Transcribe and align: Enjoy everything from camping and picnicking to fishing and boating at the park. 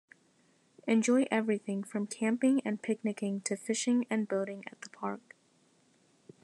Enjoy 0.87 1.27
everything 1.29 1.83
from 1.83 2.07
camping 2.07 2.59
and 2.65 2.81
picnicking 2.81 3.39
to 3.41 3.55
fishing 3.55 4.07
and 4.09 4.27
boating 4.27 4.63
at 4.65 4.81
the 4.81 4.89
park. 4.89 5.35